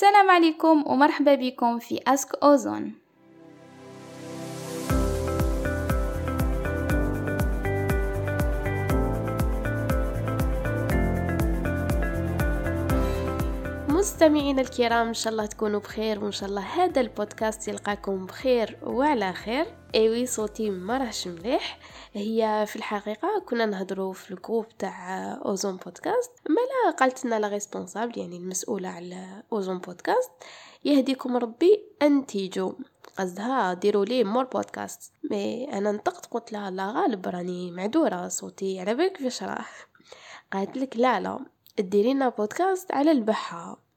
[0.00, 2.94] السلام عليكم ومرحبا بكم في أسك أوزون.
[14.00, 19.32] مستمعينا الكرام إن شاء الله تكونوا بخير وإن شاء الله هذا البودكاست يلقاكم بخير وعلى
[19.32, 19.66] خير.
[19.94, 21.78] ايوي صوتي ما راهش مليح.
[22.12, 27.48] هي في الحقيقة كنا نهضروا في ال groupe تاع أوزون بودكاست مالا قالت لنا la
[27.48, 30.30] responsable يعني المسؤولة على أوزون بودكاست.
[30.84, 32.72] يهديكم ربي انتجوا
[33.18, 35.12] قصدها ديروا لي مور بودكاست.
[35.30, 39.64] مي أنا نطقت قلت لها لا غالب راني معذورة صوتي على بالك فيش راه
[40.52, 41.38] قالت لك لا لا.
[41.78, 43.89] ديري لنا بودكاست على البحة.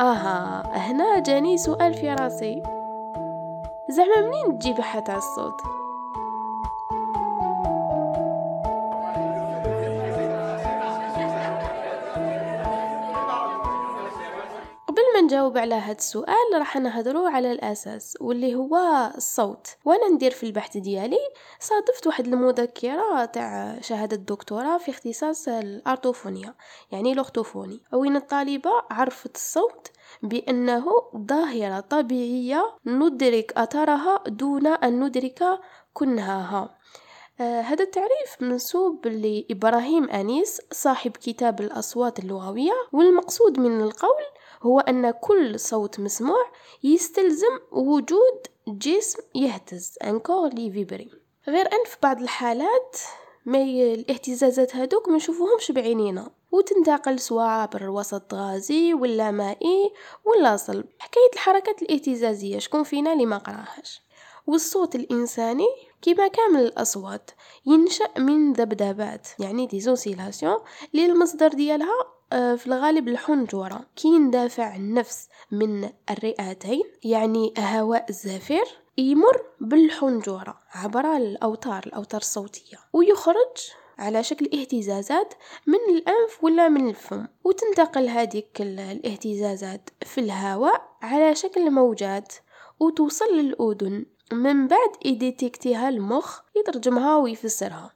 [0.00, 2.62] آها هنا جاني سؤال في راسي.
[3.88, 5.81] زعما منين تجي تاع الصوت؟
[15.32, 18.76] نجاوب على هذا السؤال راح نهضروا على الأساس واللي هو
[19.16, 19.66] الصوت.
[19.84, 21.18] وأنا ندير في البحث ديالي
[21.60, 26.54] صادفت واحد المذكرة تاع شهادة دكتوراه في اختصاص الارتوفونيا
[26.90, 29.90] يعني لوختوفوني وين الطالبة عرفت الصوت
[30.22, 35.44] بأنه ظاهرة طبيعية ندرك أثرها دون أن ندرك
[35.92, 36.78] كنهاها
[37.40, 42.72] هذا التعريف منسوب لإبراهيم أنيس صاحب كتاب الأصوات اللغوية.
[42.92, 44.24] والمقصود من القول
[44.62, 46.50] هو أن كل صوت مسموع
[46.82, 49.98] يستلزم وجود جسم يهتز.
[50.04, 51.10] un corps لي vibre.
[51.48, 52.96] غير أن في بعض الحالات
[53.46, 56.30] ما الاهتزازات هادوك ما نشوفوهمش بعينينا.
[56.52, 59.92] وتنتقل سواء عبر وسط غازي ولا مائي
[60.24, 60.84] ولا صلب.
[60.98, 64.02] حكاية الحركات الاهتزازية شكون فينا اللي ما قراهاش.
[64.46, 65.68] والصوت الإنساني
[66.02, 67.30] كما كامل الأصوات
[67.66, 70.58] ينشأ من ذبذبات يعني des oscillations
[70.94, 73.80] للمصدر ديالها آه، في الغالب الحنجرة.
[73.96, 78.64] كي يندافع النفس من الرئتين يعني هواء الزفير
[78.98, 83.56] يمر بالحنجرة عبر الأوتار الأوتار الصوتية ويخرج
[83.98, 85.34] على شكل اهتزازات
[85.66, 87.26] من الأنف ولا من الفم.
[87.44, 92.32] وتنتقل هذيك الاهتزازات في الهواء على شكل موجات
[92.80, 94.06] وتوصل للأذن.
[94.32, 97.94] من بعد يديتكتيها المخ يترجمها ويفسرها.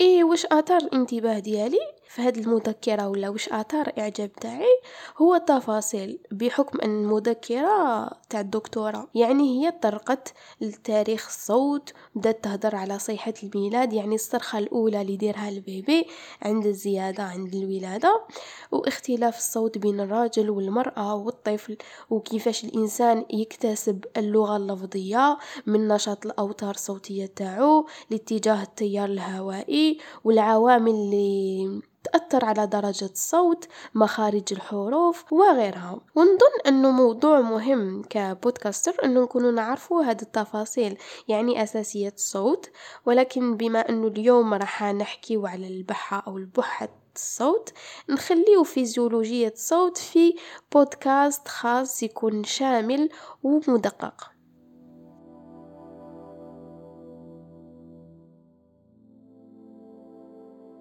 [0.00, 4.80] إيه واش آثار الانتباه ديالي؟ في هذه المذكرة ولا وش آثار إعجاب تاعي
[5.18, 9.08] هو التفاصيل بحكم أن المذكرة تاع الدكتورة.
[9.14, 15.48] يعني هي طرقت لتاريخ الصوت بدات تهدر على صيحة الميلاد يعني الصرخة الأولى اللي يديرها
[15.48, 16.06] البيبي
[16.42, 18.26] عند الزيادة عند الولادة.
[18.72, 21.76] واختلاف الصوت بين الراجل والمرأة والطفل
[22.10, 31.80] وكيفاش الإنسان يكتسب اللغة اللفظية من نشاط الأوتار الصوتية تاعو لاتجاه التيار الهوائي والعوامل اللي
[32.12, 40.02] تأثر على درجة الصوت مخارج الحروف وغيرها ونظن أنه موضوع مهم كبودكاستر أنه نكون نعرفوا
[40.02, 42.70] هذه التفاصيل يعني أساسية الصوت
[43.06, 47.72] ولكن بما أنه اليوم راح نحكي على البحة أو البحة الصوت
[48.08, 50.34] نخليه فيزيولوجية الصوت في
[50.72, 53.08] بودكاست خاص يكون شامل
[53.42, 54.35] ومدقق.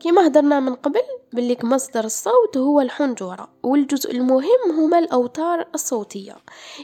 [0.05, 1.01] كما هدرنا من قبل
[1.33, 6.35] بليك مصدر الصوت هو الحنجرة والجزء المهم هما الأوتار الصوتية.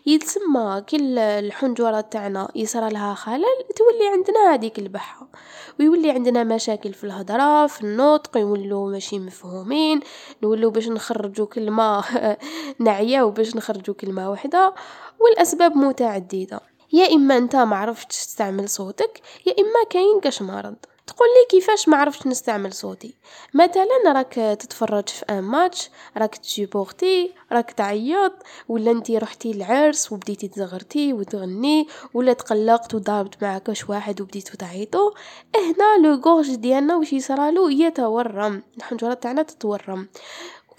[0.06, 3.44] يتسمى كل الحنجرة تاعنا يصرى لها خلل
[3.76, 5.28] تولي عندنا هذيك البحة
[5.80, 10.00] ويولي عندنا مشاكل في الهضرة في النطق يولو ماشي مفهومين
[10.44, 12.04] نولو باش نخرجو كلمة
[12.86, 14.74] نعيا باش نخرجو كلمة واحدة
[15.20, 16.60] والأسباب متعددة.
[16.94, 20.76] يا إما أنت معرفتش تستعمل صوتك يا إما كاين كاش مرض
[21.08, 23.16] تقول لي كيفاش ما عرفتش نستعمل صوتي.
[23.54, 28.34] مثلا راك تتفرج في أن ماتش راك تجيبورتي راك تعيط
[28.68, 35.12] ولا انتي رحتي العرس وبديتي تزغرتي وتغني ولا تقلقت وضربت معك واش واحد وبديتو تعيطوا
[35.56, 38.64] هنا la gorge ديالنا واش يصرالو يتورم.
[38.78, 40.08] الحنجرة تاعنا تتورم.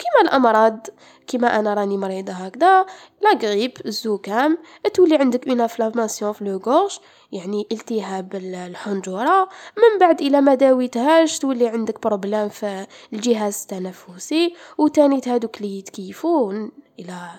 [0.03, 0.87] كيما الأمراض
[1.27, 2.85] كيما أنا راني مريضة هكذا
[3.21, 4.57] la grippe الزكام
[4.93, 6.97] تولي عندك une inflammation في la gorge
[7.31, 15.21] يعني التهاب الحنجرة من بعد إلى ما داويتهاش تولي عندك problème في الجهاز التنفسي وتاني
[15.27, 16.69] هادوك اللي يتكيفوا
[16.99, 17.29] إلى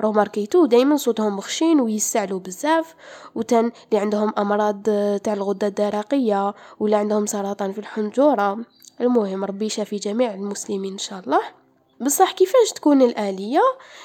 [0.00, 2.94] remarqu يتو دايما صوتهم خشين ويسعلو بزاف
[3.34, 4.82] وتن اللي عندهم أمراض
[5.22, 8.58] تاع الغدة الدرقية ولا عندهم سرطان في الحنجرة.
[9.00, 11.59] المهم ربي يشافي جميع المسلمين إن شاء الله.
[12.00, 13.60] بصح كيفاش تكون الآلية؟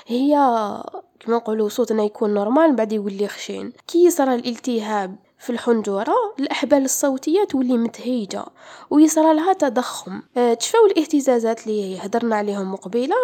[0.07, 0.35] هي
[1.19, 3.73] كما نقولوا صوتنا يكون normal بعد يولي خشين.
[3.87, 8.45] كي يصرى الالتهاب في الحنجرة الأحبال الصوتية تولي متهيجة
[8.89, 10.21] ويصرى لها تضخم.
[10.37, 13.15] أه تشفاو الاهتزازات اللي هدرنا عليهم قبيلة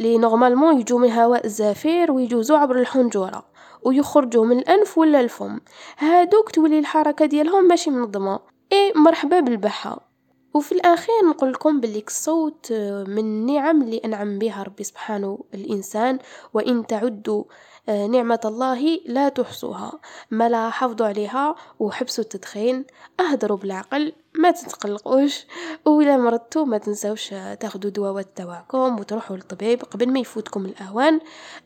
[0.00, 3.44] اللي normalement يجو من هواء الزفير ويجوزو عبر الحنجرة
[3.82, 5.60] ويخرجوا من الأنف ولا الفم.
[5.98, 8.40] هادوك تولي الحركة ديالهم ماشي منظمة
[8.72, 10.09] اي مرحبا بالبحة.
[10.54, 12.72] وفي الأخير نقول لكم بليك الصوت
[13.08, 16.18] من النعم اللي أنعم بها ربي سبحانه الإنسان
[16.54, 17.44] وإن تعدوا
[17.88, 19.92] آه، نعمة الله لا تحصوها.
[20.30, 22.84] ما لا حافظوا عليها وحبسوا التدخين
[23.20, 25.46] اهدروا بالعقل ما تتقلقوش.
[25.86, 27.28] وإلا مرضتوا ما تنسوش
[27.60, 31.20] تاخدوا دواوات تواعكم وتروحوا للطبيب قبل ما يفوتكم الأوان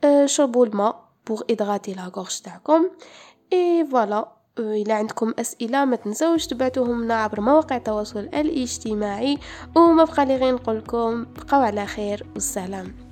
[0.05, 2.91] آه، شربوا الماء pour hydrater la تاعكم.
[3.53, 9.39] et voilà إذا عندكم أسئلة ما تنسوش تبعتوهم لنا عبر مواقع التواصل الاجتماعي.
[9.77, 13.04] وما بقى لي غير نقولكم بقاو على خير والسلام.